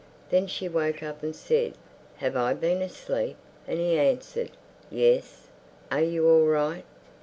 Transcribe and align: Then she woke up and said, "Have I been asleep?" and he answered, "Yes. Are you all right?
Then 0.31 0.47
she 0.47 0.67
woke 0.67 1.03
up 1.03 1.21
and 1.21 1.35
said, 1.35 1.75
"Have 2.17 2.35
I 2.35 2.55
been 2.55 2.81
asleep?" 2.81 3.37
and 3.67 3.77
he 3.77 3.99
answered, 3.99 4.49
"Yes. 4.89 5.45
Are 5.91 6.01
you 6.01 6.27
all 6.27 6.47
right? 6.47 6.85